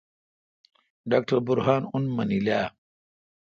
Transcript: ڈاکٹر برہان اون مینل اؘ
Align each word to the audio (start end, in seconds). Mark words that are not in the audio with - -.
ڈاکٹر 1.09 1.37
برہان 1.47 1.81
اون 1.91 2.03
مینل 2.15 2.47
اؘ 2.57 2.65